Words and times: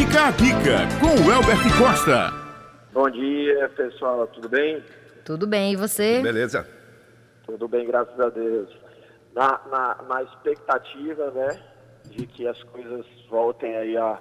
Fica 0.00 0.28
a 0.28 0.30
dica 0.30 0.78
com 0.98 1.08
o 1.08 1.30
Elbert 1.30 1.60
Costa. 1.78 2.32
Bom 2.90 3.10
dia, 3.10 3.68
pessoal. 3.68 4.26
Tudo 4.28 4.48
bem? 4.48 4.82
Tudo 5.26 5.46
bem, 5.46 5.74
e 5.74 5.76
você? 5.76 6.22
Beleza. 6.22 6.66
Tudo 7.44 7.68
bem, 7.68 7.86
graças 7.86 8.18
a 8.18 8.30
Deus. 8.30 8.70
Na, 9.34 9.60
na, 9.70 10.02
na 10.08 10.22
expectativa, 10.22 11.30
né, 11.32 11.60
de 12.06 12.26
que 12.26 12.48
as 12.48 12.62
coisas 12.62 13.04
voltem 13.28 13.76
aí 13.76 13.94
a, 13.98 14.18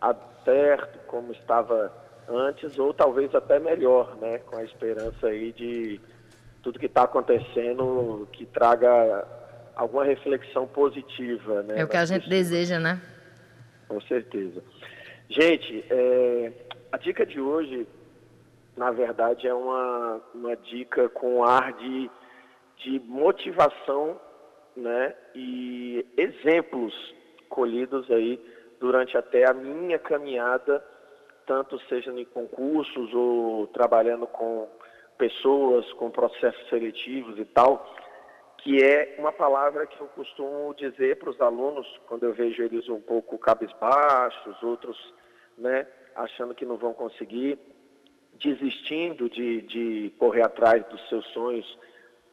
a 0.00 0.14
perto 0.14 1.00
como 1.08 1.32
estava 1.32 1.92
antes, 2.28 2.78
ou 2.78 2.94
talvez 2.94 3.34
até 3.34 3.58
melhor, 3.58 4.16
né, 4.20 4.38
com 4.38 4.58
a 4.58 4.62
esperança 4.62 5.26
aí 5.26 5.52
de 5.52 6.00
tudo 6.62 6.78
que 6.78 6.86
está 6.86 7.02
acontecendo 7.02 8.28
que 8.32 8.46
traga 8.46 9.26
alguma 9.74 10.04
reflexão 10.04 10.68
positiva, 10.68 11.64
né? 11.64 11.80
É 11.80 11.84
o 11.84 11.88
que 11.88 11.96
a 11.96 12.04
gente 12.04 12.28
deseja, 12.28 12.78
né? 12.78 13.02
Com 13.88 14.00
certeza. 14.02 14.62
Gente, 15.30 15.84
é, 15.88 16.52
a 16.90 16.96
dica 16.96 17.24
de 17.24 17.40
hoje, 17.40 17.86
na 18.76 18.90
verdade, 18.90 19.46
é 19.46 19.54
uma, 19.54 20.20
uma 20.34 20.56
dica 20.56 21.08
com 21.08 21.44
ar 21.44 21.72
de, 21.74 22.10
de 22.78 22.98
motivação 23.06 24.20
né, 24.76 25.14
e 25.32 26.04
exemplos 26.16 26.92
colhidos 27.48 28.10
aí 28.10 28.44
durante 28.80 29.16
até 29.16 29.48
a 29.48 29.54
minha 29.54 30.00
caminhada, 30.00 30.84
tanto 31.46 31.78
seja 31.88 32.10
em 32.10 32.24
concursos 32.24 33.14
ou 33.14 33.68
trabalhando 33.68 34.26
com 34.26 34.66
pessoas, 35.16 35.92
com 35.92 36.10
processos 36.10 36.68
seletivos 36.68 37.38
e 37.38 37.44
tal, 37.44 37.88
que 38.62 38.82
é 38.82 39.16
uma 39.18 39.32
palavra 39.32 39.86
que 39.86 39.98
eu 40.00 40.06
costumo 40.08 40.74
dizer 40.74 41.18
para 41.18 41.30
os 41.30 41.40
alunos 41.40 41.86
quando 42.06 42.24
eu 42.24 42.32
vejo 42.32 42.62
eles 42.62 42.88
um 42.88 43.00
pouco 43.00 43.38
cabisbaixos, 43.38 44.62
outros 44.62 44.96
né, 45.56 45.86
achando 46.14 46.54
que 46.54 46.66
não 46.66 46.76
vão 46.76 46.92
conseguir, 46.92 47.58
desistindo 48.34 49.28
de, 49.30 49.62
de 49.62 50.14
correr 50.18 50.42
atrás 50.42 50.84
dos 50.88 51.08
seus 51.08 51.26
sonhos, 51.28 51.78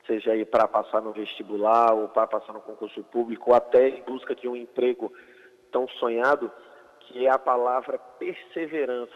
seja 0.05 0.31
aí 0.31 0.45
para 0.45 0.67
passar 0.67 1.01
no 1.01 1.11
vestibular 1.11 1.93
ou 1.93 2.09
para 2.09 2.27
passar 2.27 2.53
no 2.53 2.61
concurso 2.61 3.03
público, 3.05 3.51
ou 3.51 3.55
até 3.55 3.87
em 3.89 4.01
busca 4.03 4.35
de 4.35 4.47
um 4.47 4.55
emprego 4.55 5.11
tão 5.71 5.87
sonhado, 5.87 6.51
que 7.01 7.25
é 7.25 7.29
a 7.29 7.39
palavra 7.39 7.97
perseverança. 7.97 9.13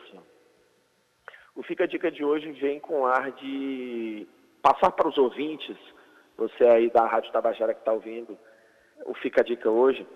O 1.56 1.64
Fica 1.64 1.84
a 1.84 1.88
Dica 1.88 2.10
de 2.10 2.24
hoje 2.24 2.52
vem 2.54 2.80
com 2.80 3.06
ar 3.06 3.32
de 3.34 4.26
passar 4.62 4.92
para 4.92 5.10
os 5.10 5.18
ouvintes 5.18 5.78
você 6.42 6.64
aí 6.64 6.90
da 6.90 7.06
Rádio 7.06 7.32
Tabajara 7.32 7.74
que 7.74 7.82
está 7.82 7.94
ouvindo 7.94 8.36
o 9.06 9.14
Fica 9.14 9.42
a 9.42 9.44
Dica 9.44 9.70
hoje, 9.70 10.08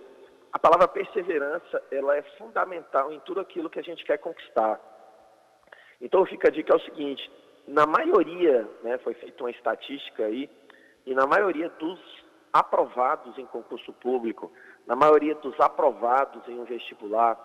a 0.51 0.57
palavra 0.57 0.87
perseverança, 0.87 1.83
ela 1.91 2.17
é 2.17 2.23
fundamental 2.37 3.11
em 3.11 3.19
tudo 3.19 3.39
aquilo 3.39 3.69
que 3.69 3.79
a 3.79 3.83
gente 3.83 4.03
quer 4.03 4.17
conquistar. 4.17 4.79
Então 6.01 6.21
o 6.21 6.25
Fica 6.25 6.47
a 6.47 6.51
Dica 6.51 6.73
é 6.73 6.77
o 6.77 6.81
seguinte, 6.81 7.31
na 7.67 7.85
maioria, 7.85 8.67
né, 8.81 8.97
foi 8.99 9.13
feita 9.13 9.43
uma 9.43 9.51
estatística 9.51 10.25
aí, 10.25 10.49
e 11.05 11.13
na 11.13 11.27
maioria 11.27 11.69
dos 11.69 11.99
aprovados 12.51 13.37
em 13.37 13.45
concurso 13.45 13.93
público, 13.93 14.51
na 14.87 14.95
maioria 14.95 15.35
dos 15.35 15.59
aprovados 15.59 16.47
em 16.47 16.59
um 16.59 16.63
vestibular, 16.63 17.37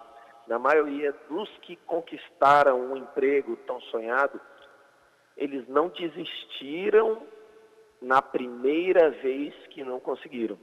na 0.47 0.59
maioria 0.59 1.15
dos 1.29 1.51
que 1.59 1.77
conquistaram 1.77 2.81
um 2.81 2.97
emprego 2.97 3.57
tão 3.67 3.79
sonhado, 3.83 4.41
eles 5.37 5.69
não 5.69 5.89
desistiram 5.89 7.23
na 8.01 8.23
primeira 8.23 9.11
vez 9.11 9.55
que 9.69 9.85
não 9.85 10.01
conseguiram. 10.01 10.59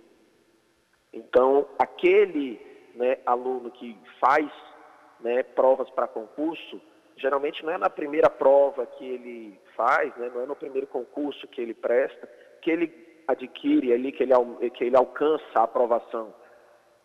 Então, 1.13 1.67
aquele 1.79 2.59
né, 2.95 3.17
aluno 3.25 3.71
que 3.71 3.97
faz 4.19 4.49
né, 5.19 5.43
provas 5.43 5.89
para 5.91 6.07
concurso, 6.07 6.81
geralmente 7.15 7.63
não 7.63 7.73
é 7.73 7.77
na 7.77 7.89
primeira 7.89 8.29
prova 8.29 8.85
que 8.85 9.05
ele 9.05 9.59
faz, 9.75 10.15
né, 10.17 10.29
não 10.33 10.41
é 10.41 10.45
no 10.45 10.55
primeiro 10.55 10.87
concurso 10.87 11.47
que 11.47 11.61
ele 11.61 11.73
presta, 11.73 12.27
que 12.61 12.71
ele 12.71 13.07
adquire 13.27 13.93
ali, 13.93 14.11
que 14.11 14.23
ele, 14.23 14.33
que 14.71 14.83
ele 14.83 14.97
alcança 14.97 15.43
a 15.55 15.63
aprovação, 15.63 16.33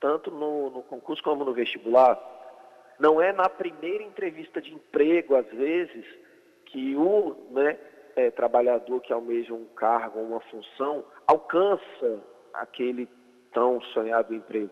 tanto 0.00 0.30
no, 0.30 0.70
no 0.70 0.82
concurso 0.82 1.22
como 1.22 1.44
no 1.44 1.52
vestibular. 1.52 2.18
Não 2.98 3.20
é 3.20 3.32
na 3.32 3.48
primeira 3.48 4.02
entrevista 4.02 4.60
de 4.60 4.72
emprego, 4.72 5.34
às 5.34 5.46
vezes, 5.46 6.04
que 6.66 6.94
o 6.96 7.48
né, 7.50 7.78
é, 8.16 8.30
trabalhador 8.30 9.00
que 9.00 9.12
almeja 9.12 9.52
um 9.52 9.64
cargo, 9.76 10.20
uma 10.20 10.40
função, 10.40 11.04
alcança 11.26 12.20
aquele 12.54 13.08
tão 13.52 13.80
sonhado 13.80 14.34
emprego. 14.34 14.70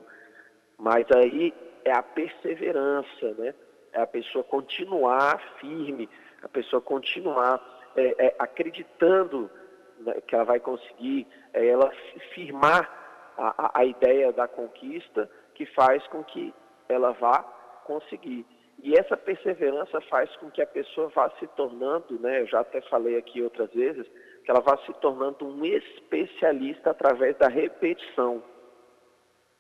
Mas 0.78 1.06
aí 1.12 1.53
é 1.84 1.93
a 1.93 2.03
perseverança, 2.03 3.34
né? 3.39 3.55
É 3.93 4.01
a 4.01 4.06
pessoa 4.06 4.45
continuar 4.45 5.41
firme, 5.61 6.09
a 6.43 6.49
pessoa 6.49 6.81
continuar 6.81 7.61
é, 7.97 8.27
é, 8.27 8.37
acreditando 8.39 9.51
né, 9.99 10.21
que 10.27 10.34
ela 10.34 10.45
vai 10.45 10.61
conseguir, 10.61 11.27
é 11.53 11.67
ela 11.67 11.91
firmar 12.33 12.89
a, 13.37 13.81
a 13.81 13.84
ideia 13.84 14.33
da 14.33 14.47
conquista 14.47 15.31
que 15.55 15.67
faz 15.67 16.07
com 16.09 16.22
que 16.22 16.55
ela 16.89 17.12
vá 17.12 17.43
conseguir. 17.84 18.47
E 18.82 18.96
essa 18.96 19.16
perseverança 19.16 20.00
faz 20.02 20.34
com 20.36 20.50
que 20.50 20.62
a 20.62 20.66
pessoa 20.66 21.08
vá 21.08 21.30
se 21.38 21.46
tornando, 21.48 22.18
né, 22.18 22.41
eu 22.41 22.46
já 22.46 22.60
até 22.60 22.80
falei 22.82 23.18
aqui 23.18 23.42
outras 23.42 23.70
vezes, 23.72 24.06
que 24.44 24.50
ela 24.50 24.60
vá 24.60 24.76
se 24.78 24.92
tornando 24.94 25.46
um 25.46 25.64
especialista 25.66 26.91
através 26.91 27.36
da 27.36 27.48
repetição. 27.48 28.42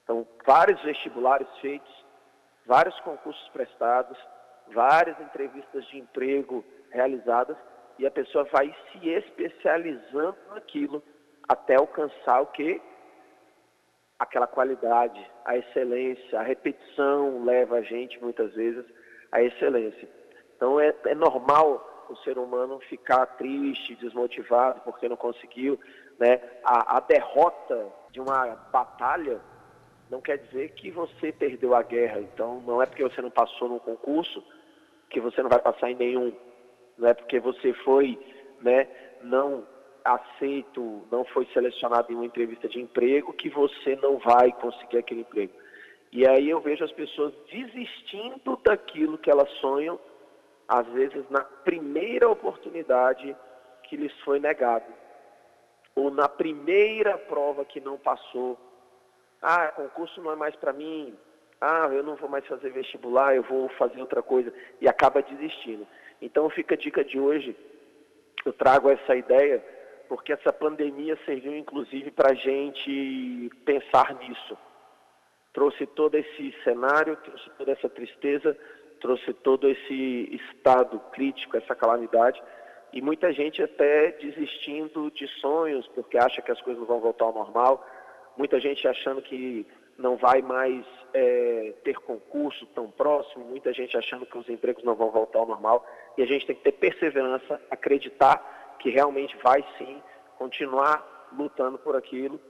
Então, 0.02 0.26
vários 0.46 0.82
vestibulares 0.82 1.48
feitos, 1.60 2.04
vários 2.66 2.98
concursos 3.00 3.46
prestados, 3.50 4.18
várias 4.68 5.20
entrevistas 5.20 5.84
de 5.88 5.98
emprego 5.98 6.64
realizadas, 6.90 7.56
e 7.98 8.06
a 8.06 8.10
pessoa 8.10 8.44
vai 8.44 8.74
se 8.90 9.08
especializando 9.10 10.38
naquilo 10.54 11.02
até 11.46 11.76
alcançar 11.76 12.40
o 12.40 12.46
que? 12.46 12.80
Aquela 14.18 14.46
qualidade, 14.46 15.20
a 15.44 15.58
excelência, 15.58 16.40
a 16.40 16.42
repetição 16.42 17.44
leva 17.44 17.76
a 17.76 17.82
gente 17.82 18.18
muitas 18.22 18.54
vezes 18.54 18.86
a 19.32 19.42
excelência. 19.42 20.08
Então 20.56 20.78
é, 20.80 20.94
é 21.06 21.14
normal 21.14 22.06
o 22.08 22.16
ser 22.18 22.38
humano 22.38 22.80
ficar 22.80 23.24
triste, 23.26 23.94
desmotivado 23.96 24.80
porque 24.82 25.08
não 25.08 25.16
conseguiu. 25.16 25.78
Né? 26.18 26.40
A, 26.64 26.96
a 26.96 27.00
derrota 27.00 27.86
de 28.10 28.20
uma 28.20 28.46
batalha 28.72 29.40
não 30.10 30.20
quer 30.20 30.38
dizer 30.38 30.70
que 30.72 30.90
você 30.90 31.32
perdeu 31.32 31.74
a 31.74 31.82
guerra. 31.82 32.20
Então 32.20 32.60
não 32.66 32.82
é 32.82 32.86
porque 32.86 33.02
você 33.02 33.22
não 33.22 33.30
passou 33.30 33.68
num 33.68 33.78
concurso 33.78 34.44
que 35.08 35.20
você 35.20 35.42
não 35.42 35.48
vai 35.48 35.60
passar 35.60 35.90
em 35.90 35.96
nenhum. 35.96 36.32
Não 36.98 37.08
é 37.08 37.14
porque 37.14 37.40
você 37.40 37.72
foi 37.84 38.18
né, 38.60 38.88
não 39.22 39.66
aceito, 40.04 41.06
não 41.10 41.24
foi 41.24 41.46
selecionado 41.52 42.12
em 42.12 42.16
uma 42.16 42.24
entrevista 42.24 42.68
de 42.68 42.80
emprego 42.80 43.32
que 43.32 43.48
você 43.48 43.96
não 43.96 44.18
vai 44.18 44.52
conseguir 44.52 44.98
aquele 44.98 45.20
emprego. 45.20 45.52
E 46.12 46.26
aí 46.26 46.50
eu 46.50 46.60
vejo 46.60 46.84
as 46.84 46.90
pessoas 46.92 47.32
desistindo 47.50 48.58
daquilo 48.64 49.18
que 49.18 49.30
elas 49.30 49.48
sonham, 49.60 49.98
às 50.66 50.86
vezes 50.88 51.24
na 51.30 51.42
primeira 51.42 52.28
oportunidade 52.28 53.36
que 53.84 53.96
lhes 53.96 54.12
foi 54.20 54.40
negado, 54.40 54.92
ou 55.94 56.10
na 56.10 56.28
primeira 56.28 57.16
prova 57.16 57.64
que 57.64 57.80
não 57.80 57.96
passou. 57.96 58.58
Ah, 59.40 59.68
concurso 59.68 60.20
não 60.20 60.32
é 60.32 60.36
mais 60.36 60.54
para 60.56 60.72
mim. 60.72 61.16
Ah, 61.60 61.88
eu 61.92 62.02
não 62.02 62.16
vou 62.16 62.28
mais 62.28 62.46
fazer 62.46 62.70
vestibular, 62.70 63.36
eu 63.36 63.42
vou 63.42 63.68
fazer 63.70 64.00
outra 64.00 64.22
coisa 64.22 64.52
e 64.80 64.88
acaba 64.88 65.22
desistindo. 65.22 65.86
Então 66.20 66.50
fica 66.50 66.74
a 66.74 66.78
dica 66.78 67.04
de 67.04 67.20
hoje. 67.20 67.56
Eu 68.44 68.52
trago 68.52 68.90
essa 68.90 69.14
ideia 69.14 69.64
porque 70.08 70.32
essa 70.32 70.52
pandemia 70.52 71.16
serviu 71.24 71.56
inclusive 71.56 72.10
para 72.10 72.32
a 72.32 72.34
gente 72.34 73.50
pensar 73.64 74.14
nisso 74.14 74.58
trouxe 75.52 75.86
todo 75.86 76.14
esse 76.16 76.54
cenário, 76.62 77.16
trouxe 77.16 77.50
toda 77.58 77.72
essa 77.72 77.88
tristeza, 77.88 78.56
trouxe 79.00 79.32
todo 79.32 79.68
esse 79.68 80.40
estado 80.48 80.98
crítico, 81.12 81.56
essa 81.56 81.74
calamidade, 81.74 82.40
e 82.92 83.00
muita 83.00 83.32
gente 83.32 83.62
até 83.62 84.12
desistindo 84.12 85.10
de 85.12 85.26
sonhos, 85.40 85.86
porque 85.88 86.18
acha 86.18 86.42
que 86.42 86.50
as 86.50 86.60
coisas 86.60 86.86
vão 86.86 87.00
voltar 87.00 87.24
ao 87.24 87.32
normal, 87.32 87.84
muita 88.36 88.60
gente 88.60 88.86
achando 88.86 89.22
que 89.22 89.66
não 89.96 90.16
vai 90.16 90.40
mais 90.40 90.84
é, 91.12 91.74
ter 91.84 91.94
concurso 91.98 92.66
tão 92.74 92.90
próximo, 92.90 93.44
muita 93.44 93.72
gente 93.72 93.96
achando 93.96 94.26
que 94.26 94.38
os 94.38 94.48
empregos 94.48 94.82
não 94.82 94.94
vão 94.94 95.10
voltar 95.10 95.40
ao 95.40 95.46
normal, 95.46 95.86
e 96.16 96.22
a 96.22 96.26
gente 96.26 96.46
tem 96.46 96.56
que 96.56 96.62
ter 96.62 96.72
perseverança, 96.72 97.60
acreditar 97.70 98.76
que 98.78 98.90
realmente 98.90 99.36
vai 99.42 99.64
sim 99.78 100.02
continuar 100.38 101.28
lutando 101.36 101.78
por 101.78 101.94
aquilo 101.94 102.40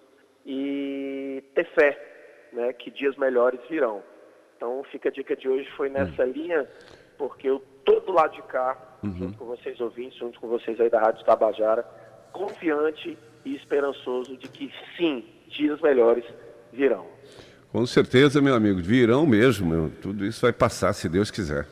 e 0.46 1.42
ter 1.54 1.64
fé, 1.74 2.09
né, 2.52 2.72
que 2.72 2.90
dias 2.90 3.16
melhores 3.16 3.60
virão. 3.68 4.02
Então, 4.56 4.82
fica 4.90 5.08
a 5.08 5.12
dica 5.12 5.34
de 5.36 5.48
hoje 5.48 5.68
foi 5.76 5.88
nessa 5.88 6.24
hum. 6.24 6.32
linha, 6.32 6.68
porque 7.16 7.48
eu 7.48 7.62
tô 7.84 8.00
do 8.00 8.12
lado 8.12 8.34
de 8.34 8.42
cá, 8.42 8.76
uhum. 9.02 9.14
junto 9.14 9.38
com 9.38 9.44
vocês 9.46 9.80
ouvintes, 9.80 10.18
junto 10.18 10.38
com 10.40 10.48
vocês 10.48 10.80
aí 10.80 10.90
da 10.90 11.00
Rádio 11.00 11.24
Tabajara, 11.24 11.82
confiante 12.32 13.16
e 13.44 13.56
esperançoso 13.56 14.36
de 14.36 14.48
que 14.48 14.72
sim, 14.96 15.24
dias 15.48 15.80
melhores 15.80 16.24
virão. 16.72 17.06
Com 17.72 17.86
certeza, 17.86 18.42
meu 18.42 18.54
amigo, 18.54 18.80
virão 18.80 19.26
mesmo. 19.26 19.68
Meu. 19.68 19.90
Tudo 20.02 20.26
isso 20.26 20.42
vai 20.42 20.52
passar, 20.52 20.92
se 20.92 21.08
Deus 21.08 21.30
quiser. 21.30 21.66